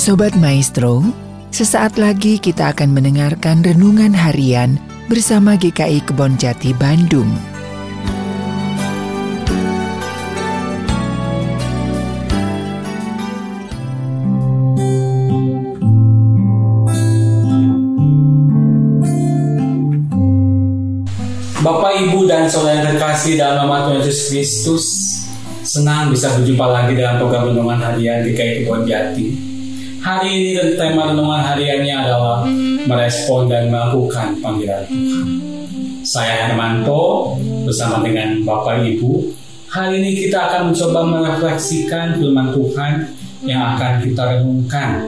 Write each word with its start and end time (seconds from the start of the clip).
Sobat 0.00 0.32
Maestro, 0.32 1.04
sesaat 1.52 2.00
lagi 2.00 2.40
kita 2.40 2.72
akan 2.72 2.96
mendengarkan 2.96 3.60
renungan 3.60 4.16
harian 4.16 4.80
bersama 5.12 5.60
GKI 5.60 6.00
Kebon 6.08 6.40
Jati 6.40 6.72
Bandung. 6.72 7.28
Bapak, 21.60 21.92
Ibu, 22.08 22.24
dan 22.24 22.48
saudara 22.48 22.88
terkasih 22.88 23.36
dalam 23.36 23.68
nama 23.68 23.84
Tuhan 23.84 24.00
Yesus 24.00 24.32
Kristus, 24.32 24.84
senang 25.60 26.08
bisa 26.08 26.32
berjumpa 26.40 26.64
lagi 26.72 26.96
dalam 26.96 27.20
program 27.20 27.52
Renungan 27.52 27.84
Harian 27.84 28.24
GKI 28.24 28.64
Kebon 28.64 28.88
Jati. 28.88 29.49
Hari 30.10 30.26
ini 30.26 30.74
tema 30.74 31.06
Renungan 31.06 31.38
Hariannya 31.38 31.94
adalah 31.94 32.42
merespon 32.82 33.46
dan 33.46 33.70
melakukan 33.70 34.42
panggilan 34.42 34.82
Tuhan. 34.90 35.26
Saya 36.02 36.50
Hermanto 36.50 37.38
bersama 37.62 38.02
dengan 38.02 38.42
Bapak 38.42 38.82
Ibu. 38.82 39.30
Hari 39.70 40.02
ini 40.02 40.26
kita 40.26 40.50
akan 40.50 40.74
mencoba 40.74 41.06
merefleksikan 41.06 42.18
firman 42.18 42.50
Tuhan 42.50 43.06
yang 43.46 43.62
akan 43.78 44.02
kita 44.02 44.22
renungkan 44.34 44.98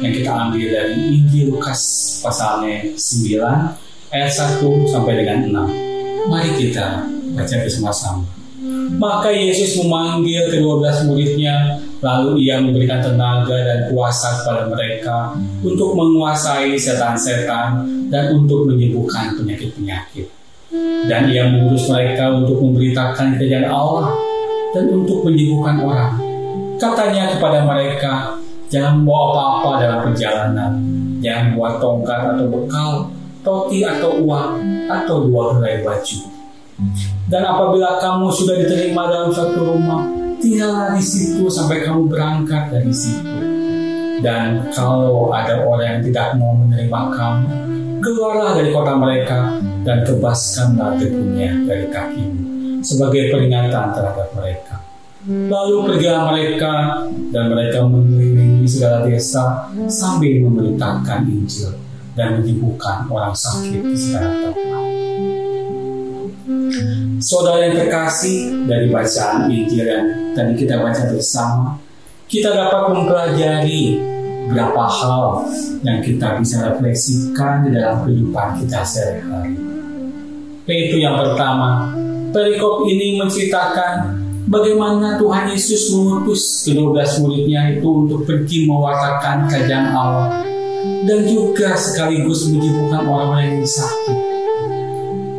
yang 0.00 0.12
kita 0.24 0.32
ambil 0.32 0.64
dari 0.72 1.04
Injil 1.04 1.52
Lukas 1.52 1.80
pasalnya 2.24 2.96
9 2.96 4.08
ayat 4.08 4.32
1 4.32 4.64
sampai 4.88 5.20
dengan 5.20 5.68
6. 5.68 6.32
Mari 6.32 6.50
kita 6.56 7.04
baca 7.36 7.54
bersama-sama. 7.60 8.45
Maka 8.94 9.34
Yesus 9.34 9.82
memanggil 9.82 10.46
kedua 10.46 10.78
belas 10.78 11.02
muridnya, 11.02 11.82
lalu 11.98 12.46
ia 12.46 12.62
memberikan 12.62 13.02
tenaga 13.02 13.58
dan 13.58 13.90
kuasa 13.90 14.42
kepada 14.42 14.70
mereka 14.70 15.34
untuk 15.66 15.98
menguasai 15.98 16.78
setan-setan 16.78 17.82
dan 18.06 18.30
untuk 18.30 18.70
menyembuhkan 18.70 19.34
penyakit-penyakit. 19.34 20.30
Dan 21.10 21.30
ia 21.30 21.46
mengurus 21.50 21.90
mereka 21.90 22.30
untuk 22.30 22.62
memberitakan 22.62 23.38
kerajaan 23.38 23.68
Allah 23.70 24.14
dan 24.74 24.84
untuk 24.90 25.26
menyembuhkan 25.26 25.76
orang. 25.82 26.12
Katanya 26.76 27.32
kepada 27.32 27.64
mereka, 27.64 28.36
jangan 28.68 29.06
bawa 29.06 29.32
apa-apa 29.32 29.70
dalam 29.80 30.00
perjalanan, 30.10 30.72
jangan 31.24 31.56
bawa 31.56 31.70
tongkat 31.80 32.20
atau 32.36 32.46
bekal, 32.52 32.90
roti 33.46 33.78
atau 33.86 34.10
uang, 34.20 34.50
atau 34.90 35.16
dua 35.24 35.56
helai 35.56 35.80
baju. 35.80 36.18
Dan 37.26 37.42
apabila 37.42 37.96
kamu 37.98 38.28
sudah 38.28 38.54
diterima 38.60 39.08
dalam 39.08 39.32
satu 39.32 39.64
rumah, 39.64 40.04
tinggallah 40.38 40.92
di 40.92 41.02
situ 41.02 41.48
sampai 41.48 41.82
kamu 41.82 42.06
berangkat 42.06 42.68
dari 42.68 42.92
situ. 42.92 43.36
Dan 44.20 44.72
kalau 44.72 45.28
ada 45.32 45.64
orang 45.64 46.00
yang 46.00 46.02
tidak 46.08 46.26
mau 46.40 46.56
menerima 46.56 47.00
kamu, 47.12 47.48
keluarlah 48.00 48.56
dari 48.56 48.70
kota 48.72 48.92
mereka 48.96 49.60
dan 49.84 50.04
tebaskanlah 50.04 50.96
debunya 50.96 51.52
dari 51.64 51.86
kakimu 51.88 52.44
sebagai 52.84 53.34
peringatan 53.34 53.92
terhadap 53.92 54.28
mereka. 54.36 54.76
Lalu 55.26 55.90
pergilah 55.90 56.22
mereka 56.30 57.02
dan 57.34 57.50
mereka 57.50 57.82
mengelilingi 57.82 58.62
segala 58.62 59.02
desa 59.02 59.66
sambil 59.90 60.38
memberitakan 60.46 61.26
Injil 61.26 61.74
dan 62.14 62.38
menyembuhkan 62.38 63.10
orang 63.10 63.34
sakit 63.34 63.82
di 63.82 63.98
segala 63.98 64.30
tempat. 64.46 65.05
Saudara 67.22 67.68
yang 67.68 67.76
terkasih 67.80 68.68
dari 68.68 68.92
bacaan 68.92 69.48
Injil 69.48 69.86
yang 69.88 70.06
tadi 70.36 70.52
kita 70.54 70.80
baca 70.80 71.02
bersama, 71.08 71.80
kita 72.28 72.52
dapat 72.52 72.92
mempelajari 72.92 73.96
beberapa 74.46 74.84
hal 74.86 75.46
yang 75.82 75.98
kita 76.04 76.38
bisa 76.38 76.70
refleksikan 76.70 77.66
di 77.66 77.74
dalam 77.74 78.04
kehidupan 78.06 78.62
kita 78.62 78.84
sehari-hari. 78.84 79.58
Yaitu 80.66 80.98
yang 80.98 81.18
pertama, 81.18 81.94
perikop 82.34 82.86
ini 82.90 83.18
menceritakan 83.18 84.18
bagaimana 84.50 85.18
Tuhan 85.18 85.50
Yesus 85.50 85.94
mengutus 85.94 86.66
kedua 86.66 86.94
belas 86.94 87.18
muridnya 87.22 87.78
itu 87.78 87.86
untuk 87.86 88.26
pergi 88.26 88.66
mewartakan 88.66 89.46
kerajaan 89.50 89.88
Allah 89.94 90.42
dan 91.06 91.22
juga 91.26 91.74
sekaligus 91.78 92.50
menyembuhkan 92.50 93.06
orang-orang 93.06 93.62
yang 93.62 93.66
sakit 93.66 94.25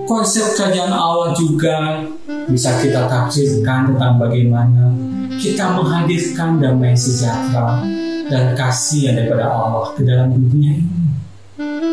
konsep 0.08 0.56
kerajaan 0.56 0.96
Allah 0.96 1.36
juga 1.36 2.02
bisa 2.48 2.80
kita 2.80 3.12
tafsirkan 3.12 3.94
tentang 3.94 4.16
bagaimana 4.18 4.96
kita 5.38 5.76
menghadirkan 5.76 6.58
damai 6.58 6.96
sejahtera 6.96 7.84
dan 8.32 8.56
kasih 8.56 9.12
yang 9.12 9.16
daripada 9.20 9.52
Allah 9.52 9.92
ke 9.94 10.02
dalam 10.08 10.34
dunia 10.34 10.80
ini. 10.80 10.96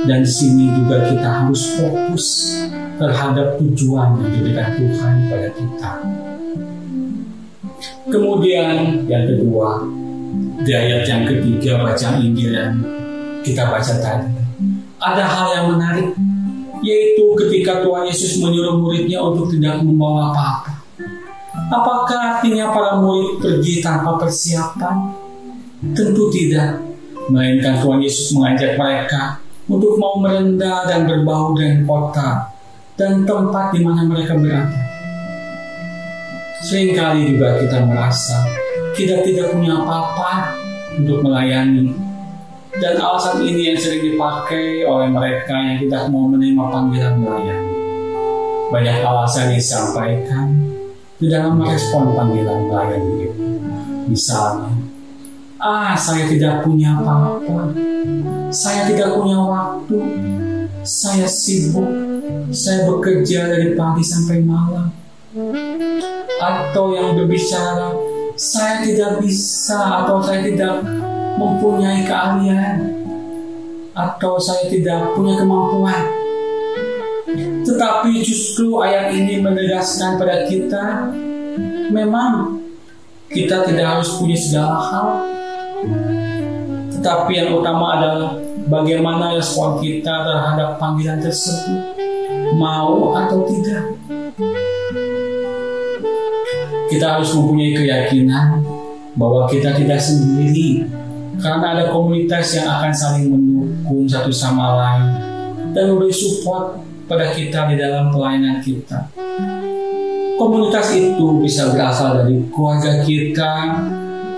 Dan 0.04 0.20
di 0.20 0.28
sini 0.28 0.68
juga 0.68 1.00
kita 1.08 1.28
harus 1.28 1.80
fokus 1.80 2.26
terhadap 3.00 3.56
tujuan 3.56 4.20
yang 4.20 4.30
diberikan 4.36 4.68
Tuhan 4.76 5.14
pada 5.32 5.48
kita. 5.56 5.92
Kemudian 8.12 9.08
yang 9.08 9.24
kedua, 9.24 9.80
di 10.60 10.72
ayat 10.76 11.08
yang 11.08 11.24
ketiga 11.24 11.80
baca 11.80 12.20
Injil 12.20 12.52
yang 12.52 12.76
kita 13.40 13.64
baca 13.64 13.94
tadi, 13.96 14.28
ada 15.00 15.24
hal 15.24 15.46
yang 15.56 15.66
menarik 15.72 16.08
yaitu 16.84 17.24
ketika 17.40 17.80
Tuhan 17.80 18.04
Yesus 18.04 18.38
menyuruh 18.44 18.76
muridnya 18.76 19.24
untuk 19.24 19.48
tidak 19.48 19.80
membawa 19.80 20.30
apa-apa. 20.30 20.72
Apakah 21.72 22.20
artinya 22.38 22.68
para 22.70 23.00
murid 23.00 23.40
pergi 23.40 23.80
tanpa 23.80 24.20
persiapan? 24.20 25.16
Tentu 25.96 26.28
tidak, 26.28 26.80
melainkan 27.32 27.80
Tuhan 27.80 28.04
Yesus 28.04 28.36
mengajak 28.36 28.76
mereka 28.76 29.40
untuk 29.64 29.96
mau 29.96 30.20
merendah 30.20 30.84
dan 30.84 31.08
berbau 31.08 31.56
dengan 31.56 31.88
kota 31.88 32.52
dan 33.00 33.24
tempat 33.24 33.72
di 33.72 33.80
mana 33.80 34.04
mereka 34.04 34.36
berada. 34.36 34.80
Seringkali 36.64 37.36
juga 37.36 37.60
kita 37.60 37.84
merasa 37.84 38.44
kita 38.94 39.20
tidak 39.26 39.52
punya 39.52 39.74
apa-apa 39.74 40.54
untuk 40.96 41.20
melayani 41.20 42.03
dan 42.82 42.98
alasan 42.98 43.38
ini 43.46 43.70
yang 43.70 43.78
sering 43.78 44.02
dipakai 44.02 44.82
oleh 44.82 45.06
mereka 45.06 45.54
yang 45.54 45.78
tidak 45.86 46.10
mau 46.10 46.26
menerima 46.26 46.64
panggilan 46.74 47.14
melayani. 47.22 47.72
Banyak 48.74 48.96
alasan 49.06 49.54
yang 49.54 49.62
disampaikan 49.62 50.46
di 51.22 51.26
dalam 51.30 51.54
merespon 51.62 52.10
panggilan 52.18 52.66
melayani 52.66 53.12
itu. 53.30 53.44
Misalnya, 54.10 54.74
ah 55.62 55.94
saya 55.94 56.26
tidak 56.26 56.66
punya 56.66 56.98
apa-apa, 56.98 57.70
saya 58.50 58.90
tidak 58.90 59.16
punya 59.16 59.38
waktu, 59.38 59.98
saya 60.82 61.30
sibuk, 61.30 61.88
saya 62.50 62.90
bekerja 62.90 63.54
dari 63.54 63.78
pagi 63.78 64.02
sampai 64.02 64.42
malam. 64.42 64.90
Atau 66.42 66.92
yang 66.98 67.14
berbicara, 67.16 67.94
saya 68.34 68.82
tidak 68.82 69.22
bisa 69.22 70.04
atau 70.04 70.18
saya 70.20 70.42
tidak 70.42 70.82
mempunyai 71.38 72.06
keahlian 72.06 72.76
atau 73.94 74.38
saya 74.38 74.66
tidak 74.66 75.14
punya 75.14 75.38
kemampuan. 75.38 76.02
Tetapi 77.64 78.20
justru 78.20 78.78
ayat 78.82 79.14
ini 79.14 79.40
menegaskan 79.40 80.20
pada 80.20 80.46
kita 80.46 81.10
memang 81.90 82.60
kita 83.30 83.66
tidak 83.66 83.86
harus 83.98 84.18
punya 84.18 84.38
segala 84.38 84.76
hal. 84.78 85.08
Tetapi 86.94 87.32
yang 87.34 87.50
utama 87.58 87.98
adalah 87.98 88.38
bagaimana 88.70 89.34
respon 89.34 89.82
kita 89.82 90.24
terhadap 90.24 90.78
panggilan 90.78 91.18
tersebut. 91.18 91.98
Mau 92.54 93.16
atau 93.16 93.42
tidak. 93.50 93.82
Kita 96.92 97.18
harus 97.18 97.34
mempunyai 97.34 97.74
keyakinan 97.74 98.62
bahwa 99.18 99.50
kita 99.50 99.74
tidak 99.74 99.98
sendiri 99.98 100.86
karena 101.40 101.66
ada 101.76 101.84
komunitas 101.90 102.54
yang 102.58 102.68
akan 102.68 102.92
saling 102.94 103.26
mendukung 103.30 104.06
satu 104.06 104.30
sama 104.30 104.78
lain 104.78 105.04
dan 105.74 105.90
memberi 105.90 106.14
support 106.14 106.78
pada 107.04 107.34
kita 107.34 107.68
di 107.68 107.76
dalam 107.76 108.08
pelayanan 108.14 108.62
kita. 108.62 109.10
Komunitas 110.34 110.90
itu 110.94 111.38
bisa 111.38 111.70
berasal 111.70 112.24
dari 112.24 112.42
keluarga 112.50 113.02
kita, 113.06 113.52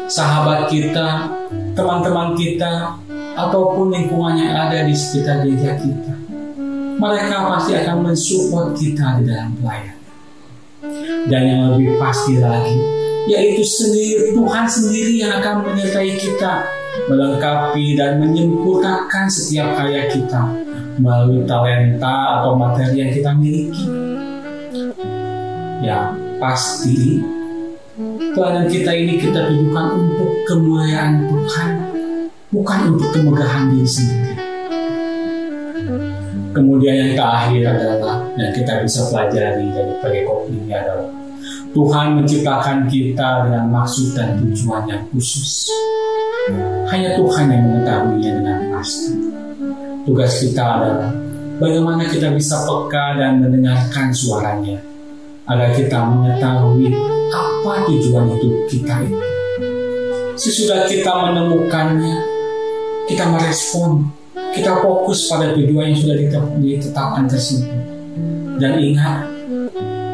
sahabat 0.07 0.69
kita, 0.69 1.33
teman-teman 1.73 2.37
kita, 2.37 3.01
ataupun 3.37 3.93
lingkungan 3.93 4.37
yang 4.37 4.53
ada 4.69 4.85
di 4.85 4.93
sekitar 4.93 5.45
gereja 5.45 5.77
kita. 5.77 6.15
Mereka 6.97 7.37
pasti 7.53 7.77
akan 7.77 7.97
mensupport 8.13 8.73
kita 8.77 9.21
di 9.21 9.23
dalam 9.29 9.53
pelayanan. 9.61 10.01
Dan 11.27 11.43
yang 11.45 11.61
lebih 11.75 12.01
pasti 12.01 12.41
lagi, 12.41 12.77
yaitu 13.29 13.65
sendiri 13.67 14.33
Tuhan 14.33 14.65
sendiri 14.65 15.13
yang 15.21 15.33
akan 15.43 15.67
menyertai 15.67 16.15
kita 16.17 16.65
melengkapi 17.05 17.95
dan 17.95 18.19
menyempurnakan 18.19 19.29
setiap 19.29 19.77
karya 19.77 20.09
kita 20.09 20.49
melalui 20.97 21.45
talenta 21.45 22.41
atau 22.41 22.57
materi 22.57 23.05
yang 23.05 23.13
kita 23.13 23.31
miliki. 23.37 23.87
Ya, 25.85 26.17
pasti 26.41 27.21
pelayanan 28.33 28.67
kita 28.69 28.91
ini 28.93 29.21
kita 29.21 29.49
tujukan 29.49 29.87
untuk 29.97 30.31
kemuliaan 30.49 31.29
Tuhan 31.29 31.69
bukan 32.53 32.79
untuk 32.97 33.09
kemegahan 33.13 33.73
diri 33.73 33.89
sendiri. 33.89 34.35
Kemudian 36.57 36.95
yang 36.97 37.13
terakhir 37.13 37.63
adalah 37.69 38.25
yang 38.41 38.53
kita 38.57 38.81
bisa 38.81 39.13
pelajari 39.13 39.69
dari 39.69 39.93
perikop 40.01 40.49
ini 40.49 40.73
adalah 40.73 41.13
Tuhan 41.77 42.17
menciptakan 42.17 42.89
kita 42.89 43.45
dengan 43.45 43.69
maksud 43.69 44.17
dan 44.17 44.41
tujuan 44.41 44.89
yang 44.89 45.05
khusus. 45.13 45.69
Hanya 46.87 47.19
Tuhan 47.19 47.47
yang 47.51 47.63
mengetahuinya 47.67 48.31
dengan 48.39 48.59
pasti. 48.71 49.13
Tugas 50.07 50.39
kita 50.39 50.63
adalah 50.63 51.11
bagaimana 51.59 52.07
kita 52.07 52.31
bisa 52.31 52.63
peka 52.63 53.19
dan 53.19 53.43
mendengarkan 53.43 54.15
suaranya 54.15 54.79
agar 55.51 55.75
kita 55.75 55.99
mengetahui 56.07 56.95
apa 57.35 57.73
tujuan 57.91 58.31
hidup 58.31 58.55
kita 58.71 58.95
itu. 59.03 59.19
Sesudah 60.37 60.87
kita 60.87 61.11
menemukannya, 61.11 62.17
kita 63.11 63.25
merespon, 63.27 64.07
kita 64.55 64.79
fokus 64.85 65.27
pada 65.27 65.51
tujuan 65.57 65.91
yang 65.91 65.99
sudah 65.99 66.17
ditetapkan 66.61 67.25
tersebut. 67.27 67.73
Dan 68.63 68.79
ingat, 68.79 69.27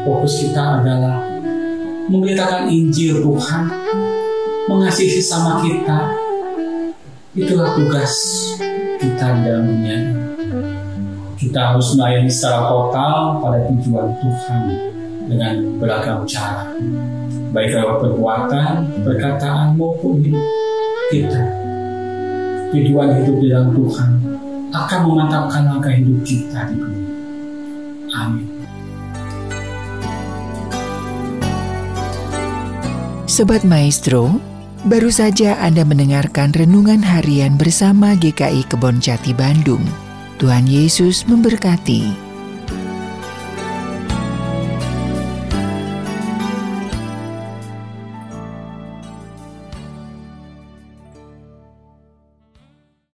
fokus 0.07 0.41
kita 0.41 0.81
adalah 0.81 1.21
memberitakan 2.07 2.71
Injil 2.71 3.19
Tuhan, 3.23 3.63
mengasihi 4.67 5.19
sama 5.19 5.59
kita. 5.63 6.13
Itulah 7.33 7.73
tugas 7.73 8.13
kita 9.01 9.27
dalam 9.41 9.65
dunia. 9.65 9.99
Kita 11.33 11.73
harus 11.73 11.97
melayani 11.97 12.31
secara 12.31 12.69
total 12.71 13.43
pada 13.43 13.59
tujuan 13.67 14.15
Tuhan 14.21 14.61
dengan 15.27 15.53
beragam 15.81 16.23
cara, 16.23 16.71
baik 17.51 17.73
lewat 17.73 17.97
perbuatan, 17.99 18.73
perkataan 19.03 19.75
maupun 19.75 20.23
hidup 20.23 20.45
kita. 21.11 21.43
Tujuan 22.71 23.21
hidup 23.21 23.37
di 23.43 23.47
dalam 23.51 23.69
Tuhan 23.75 24.09
akan 24.73 24.99
memantapkan 25.05 25.61
langkah 25.67 25.93
hidup 25.93 26.21
kita 26.25 26.69
di 26.71 26.75
dunia. 26.79 27.11
Amin. 28.13 28.47
Sobat 33.25 33.65
Maestro, 33.65 34.52
baru 34.83 35.07
saja 35.07 35.55
Anda 35.63 35.87
mendengarkan 35.87 36.51
renungan 36.51 36.99
harian 36.99 37.55
bersama 37.55 38.15
GKI 38.19 38.67
Kebon 38.67 38.99
Jati 38.99 39.31
Bandung. 39.31 39.83
Tuhan 40.39 40.67
Yesus 40.67 41.23
memberkati. 41.23 42.32